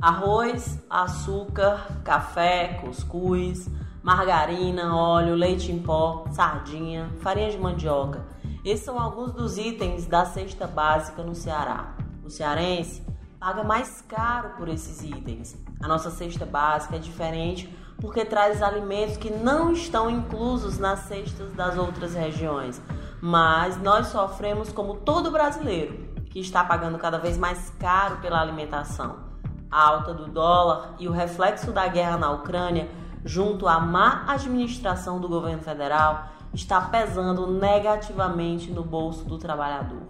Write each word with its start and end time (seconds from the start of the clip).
Arroz, 0.00 0.82
açúcar, 0.88 2.00
café, 2.02 2.80
cuscuz, 2.80 3.68
margarina, 4.02 4.96
óleo, 4.96 5.34
leite 5.34 5.70
em 5.70 5.78
pó, 5.78 6.24
sardinha, 6.32 7.10
farinha 7.20 7.50
de 7.50 7.58
mandioca. 7.58 8.24
Esses 8.64 8.82
são 8.82 8.98
alguns 8.98 9.32
dos 9.32 9.58
itens 9.58 10.06
da 10.06 10.24
cesta 10.24 10.66
básica 10.66 11.22
no 11.22 11.34
Ceará. 11.34 11.94
O 12.24 12.30
cearense 12.30 13.02
paga 13.38 13.62
mais 13.62 14.00
caro 14.08 14.50
por 14.56 14.68
esses 14.68 15.02
itens. 15.02 15.54
A 15.82 15.86
nossa 15.86 16.10
cesta 16.10 16.46
básica 16.46 16.96
é 16.96 16.98
diferente 16.98 17.68
porque 18.00 18.24
traz 18.24 18.62
alimentos 18.62 19.18
que 19.18 19.30
não 19.30 19.70
estão 19.70 20.08
inclusos 20.08 20.78
nas 20.78 21.00
cestas 21.00 21.52
das 21.52 21.76
outras 21.76 22.14
regiões. 22.14 22.80
Mas 23.20 23.76
nós 23.76 24.06
sofremos 24.06 24.72
como 24.72 24.94
todo 24.94 25.30
brasileiro, 25.30 26.08
que 26.30 26.40
está 26.40 26.64
pagando 26.64 26.96
cada 26.96 27.18
vez 27.18 27.36
mais 27.36 27.68
caro 27.78 28.16
pela 28.16 28.40
alimentação. 28.40 29.29
A 29.70 29.86
alta 29.86 30.12
do 30.12 30.26
dólar 30.26 30.94
e 30.98 31.06
o 31.06 31.12
reflexo 31.12 31.72
da 31.72 31.86
guerra 31.86 32.16
na 32.16 32.30
Ucrânia, 32.32 32.88
junto 33.24 33.68
à 33.68 33.78
má 33.78 34.24
administração 34.26 35.20
do 35.20 35.28
governo 35.28 35.62
federal, 35.62 36.28
está 36.52 36.80
pesando 36.80 37.46
negativamente 37.46 38.70
no 38.70 38.82
bolso 38.82 39.24
do 39.24 39.38
trabalhador. 39.38 40.02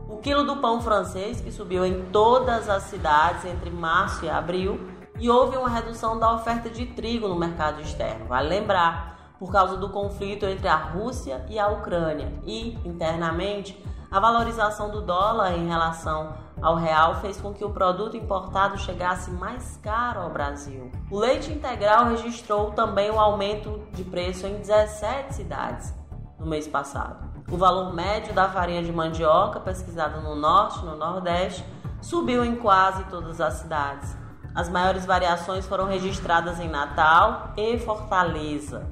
o 0.07 0.15
quilo 0.17 0.43
do 0.43 0.57
pão 0.57 0.79
francês, 0.81 1.41
que 1.41 1.51
subiu 1.51 1.83
em 1.85 2.05
todas 2.05 2.69
as 2.69 2.83
cidades 2.83 3.43
entre 3.45 3.69
março 3.69 4.23
e 4.25 4.29
abril, 4.29 4.98
e 5.19 5.29
houve 5.29 5.57
uma 5.57 5.69
redução 5.69 6.17
da 6.17 6.33
oferta 6.33 6.69
de 6.69 6.85
trigo 6.85 7.27
no 7.27 7.35
mercado 7.35 7.81
externo. 7.81 8.25
Vale 8.25 8.47
lembrar, 8.47 9.35
por 9.37 9.51
causa 9.51 9.77
do 9.77 9.89
conflito 9.89 10.45
entre 10.45 10.67
a 10.67 10.75
Rússia 10.75 11.45
e 11.49 11.59
a 11.59 11.67
Ucrânia, 11.67 12.31
e 12.45 12.73
internamente 12.85 13.81
a 14.11 14.19
valorização 14.19 14.89
do 14.89 15.01
dólar 15.01 15.53
em 15.53 15.67
relação 15.67 16.33
ao 16.61 16.75
real 16.75 17.15
fez 17.21 17.39
com 17.39 17.53
que 17.53 17.63
o 17.63 17.69
produto 17.69 18.17
importado 18.17 18.77
chegasse 18.77 19.29
mais 19.29 19.77
caro 19.83 20.21
ao 20.21 20.29
Brasil. 20.31 20.91
O 21.11 21.19
leite 21.19 21.51
integral 21.51 22.05
registrou 22.05 22.71
também 22.71 23.11
um 23.11 23.19
aumento 23.19 23.83
de 23.93 24.03
preço 24.03 24.47
em 24.47 24.57
17 24.57 25.35
cidades 25.35 25.93
no 26.39 26.47
mês 26.47 26.67
passado. 26.67 27.29
O 27.51 27.57
valor 27.57 27.93
médio 27.93 28.33
da 28.33 28.49
farinha 28.49 28.81
de 28.81 28.91
mandioca, 28.91 29.59
pesquisado 29.59 30.21
no 30.21 30.35
norte 30.35 30.79
e 30.79 30.85
no 30.85 30.95
nordeste, 30.95 31.63
subiu 32.01 32.43
em 32.43 32.55
quase 32.55 33.03
todas 33.05 33.39
as 33.39 33.55
cidades. 33.55 34.17
As 34.53 34.67
maiores 34.67 35.05
variações 35.05 35.65
foram 35.65 35.85
registradas 35.85 36.59
em 36.59 36.67
Natal 36.67 37.53
e 37.55 37.77
Fortaleza. 37.77 38.87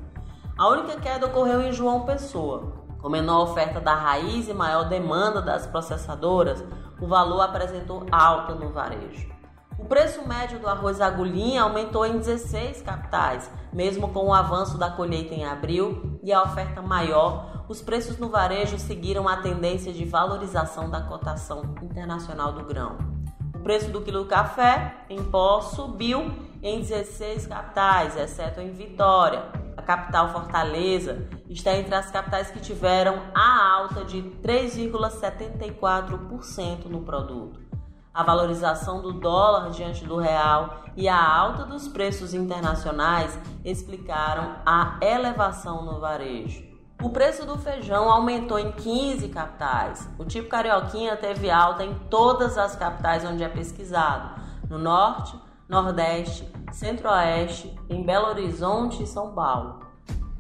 A 0.58 0.68
única 0.70 1.00
queda 1.00 1.26
ocorreu 1.26 1.62
em 1.62 1.72
João 1.72 2.06
Pessoa. 2.06 2.74
Com 3.02 3.10
menor 3.10 3.44
oferta 3.44 3.80
da 3.80 3.94
raiz 3.94 4.48
e 4.48 4.54
maior 4.54 4.88
demanda 4.90 5.42
das 5.42 5.68
processadoras, 5.68 6.64
o 7.00 7.08
valor 7.08 7.42
apresentou 7.42 8.06
alta 8.12 8.56
no 8.56 8.70
varejo. 8.70 9.30
O 9.78 9.86
preço 9.86 10.28
médio 10.28 10.60
do 10.60 10.68
arroz 10.68 11.00
agulhinha 11.00 11.62
aumentou 11.62 12.06
em 12.06 12.18
16 12.18 12.82
capitais, 12.82 13.52
mesmo 13.72 14.10
com 14.10 14.26
o 14.26 14.34
avanço 14.34 14.78
da 14.78 14.90
colheita 14.90 15.36
em 15.36 15.46
abril 15.46 16.20
e 16.24 16.34
a 16.34 16.42
oferta 16.42 16.82
maior, 16.82 17.66
os 17.70 17.82
preços 17.82 18.18
no 18.18 18.30
varejo 18.30 18.80
seguiram 18.80 19.28
a 19.28 19.38
tendência 19.38 19.94
de 19.94 20.06
valorização 20.06 20.90
da 20.90 21.02
cotação 21.02 21.76
internacional 21.82 22.54
do 22.54 22.64
grão. 22.64 23.17
O 23.58 23.60
preço 23.60 23.90
do 23.90 24.02
quilo 24.02 24.24
de 24.24 24.30
café 24.30 24.98
em 25.10 25.22
pó 25.24 25.62
subiu 25.62 26.32
em 26.62 26.80
16 26.80 27.48
capitais, 27.48 28.16
exceto 28.16 28.62
em 28.62 28.72
Vitória. 28.72 29.46
A 29.76 29.82
capital 29.82 30.32
Fortaleza 30.32 31.28
está 31.50 31.76
entre 31.76 31.96
as 31.96 32.12
capitais 32.12 32.52
que 32.52 32.60
tiveram 32.60 33.20
a 33.34 33.74
alta 33.74 34.06
de 34.06 34.22
3,74% 34.44 36.86
no 36.86 37.02
produto. 37.02 37.66
a 38.14 38.22
valorização 38.24 39.02
do 39.02 39.14
dólar 39.14 39.70
diante 39.70 40.04
do 40.04 40.18
real 40.18 40.84
e 40.96 41.08
a 41.08 41.24
alta 41.24 41.64
dos 41.66 41.88
preços 41.88 42.34
internacionais 42.34 43.40
explicaram 43.64 44.56
a 44.66 44.98
elevação 45.02 45.86
no 45.86 46.00
varejo. 46.00 46.67
O 47.00 47.12
preço 47.12 47.46
do 47.46 47.60
feijão 47.60 48.10
aumentou 48.10 48.58
em 48.58 48.72
15 48.72 49.30
capitais. 49.30 50.10
O 50.18 50.26
tipo 50.26 50.50
carioquinha 50.50 51.16
teve 51.16 51.50
alta 51.50 51.84
em 51.84 51.94
todas 52.10 52.58
as 52.58 52.76
capitais 52.76 53.24
onde 53.24 53.44
é 53.44 53.48
pesquisado: 53.48 54.42
no 54.68 54.80
norte, 54.80 55.40
nordeste, 55.70 56.52
centro-oeste, 56.72 57.78
em 57.88 58.04
Belo 58.04 58.30
Horizonte 58.30 59.04
e 59.04 59.08
São 59.08 59.32
Paulo. 59.32 59.86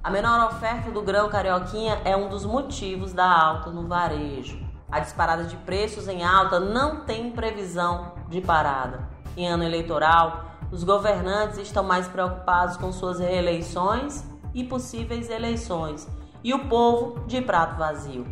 A 0.03 0.09
menor 0.09 0.47
oferta 0.47 0.89
do 0.89 1.03
grão 1.03 1.29
carioquinha 1.29 2.01
é 2.03 2.17
um 2.17 2.27
dos 2.27 2.43
motivos 2.43 3.13
da 3.13 3.29
alta 3.29 3.69
no 3.69 3.87
varejo. 3.87 4.59
A 4.91 4.99
disparada 4.99 5.43
de 5.43 5.57
preços 5.57 6.07
em 6.07 6.23
alta 6.23 6.59
não 6.59 7.01
tem 7.01 7.29
previsão 7.29 8.13
de 8.29 8.41
parada. 8.41 9.07
Em 9.35 9.47
ano 9.47 9.63
eleitoral, 9.63 10.45
os 10.71 10.83
governantes 10.83 11.59
estão 11.59 11.83
mais 11.83 12.07
preocupados 12.07 12.77
com 12.77 12.91
suas 12.91 13.19
reeleições 13.19 14.25
e 14.53 14.63
possíveis 14.63 15.29
eleições, 15.29 16.07
e 16.47 16.53
o 16.53 16.69
povo 16.69 17.25
de 17.27 17.41
prato 17.41 17.75
vazio. 17.75 18.25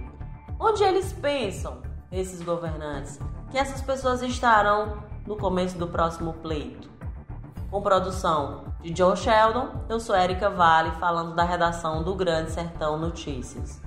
Onde 0.58 0.82
eles 0.86 1.12
pensam, 1.12 1.82
esses 2.10 2.42
governantes, 2.42 3.20
que 3.52 3.58
essas 3.58 3.82
pessoas 3.82 4.22
estarão 4.22 5.04
no 5.28 5.36
começo 5.36 5.78
do 5.78 5.86
próximo 5.86 6.32
pleito? 6.32 6.90
Com 7.70 7.82
produção 7.82 8.74
de 8.82 8.96
Joe 8.96 9.18
Sheldon, 9.18 9.84
eu 9.90 10.00
sou 10.00 10.16
Erika 10.16 10.50
Vale, 10.50 10.92
falando 10.92 11.36
da 11.36 11.44
redação 11.44 12.04
do 12.04 12.16
Grande 12.16 12.52
Sertão 12.52 12.98
Notícias. 12.98 13.82